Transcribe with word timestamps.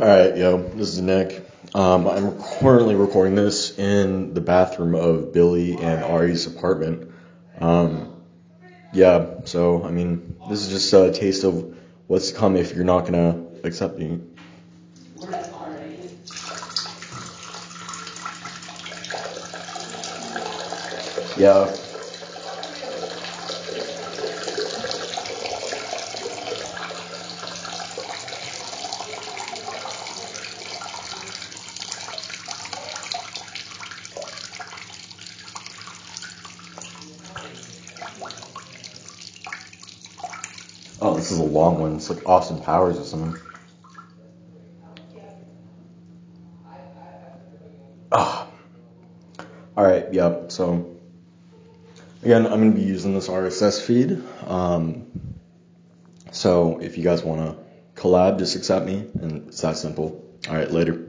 Alright, 0.00 0.36
yo, 0.36 0.62
this 0.62 0.90
is 0.90 1.00
Nick. 1.00 1.44
Um, 1.74 2.06
I'm 2.06 2.40
currently 2.60 2.94
recording 2.94 3.34
this 3.34 3.76
in 3.80 4.32
the 4.32 4.40
bathroom 4.40 4.94
of 4.94 5.32
Billy 5.32 5.72
and 5.72 6.04
Ari's 6.04 6.46
apartment. 6.46 7.10
Um, 7.60 8.14
yeah, 8.92 9.40
so, 9.44 9.82
I 9.82 9.90
mean, 9.90 10.36
this 10.48 10.64
is 10.64 10.68
just 10.68 10.92
a 10.92 11.12
taste 11.12 11.42
of 11.42 11.76
what's 12.06 12.30
to 12.30 12.36
come 12.36 12.54
if 12.54 12.76
you're 12.76 12.84
not 12.84 13.06
gonna 13.06 13.44
accept 13.64 13.98
me. 13.98 14.20
Yeah. 21.36 21.74
Oh, 41.00 41.14
this 41.14 41.30
is 41.30 41.38
a 41.38 41.44
long 41.44 41.80
one. 41.80 41.96
It's 41.96 42.10
like 42.10 42.26
Austin 42.26 42.60
Powers 42.60 42.98
or 42.98 43.04
something. 43.04 43.40
Ah. 48.10 48.48
Alright, 49.76 50.12
yep, 50.12 50.50
so 50.50 50.96
again, 52.24 52.46
I'm 52.46 52.58
gonna 52.58 52.72
be 52.72 52.82
using 52.82 53.14
this 53.14 53.28
RSS 53.28 53.80
feed. 53.80 54.20
Um, 54.44 55.06
so 56.32 56.80
if 56.80 56.98
you 56.98 57.04
guys 57.04 57.22
wanna 57.22 57.56
collab, 57.94 58.40
just 58.40 58.56
accept 58.56 58.86
me, 58.86 59.06
and 59.20 59.46
it's 59.46 59.60
that 59.60 59.76
simple. 59.76 60.24
Alright, 60.48 60.72
later. 60.72 61.06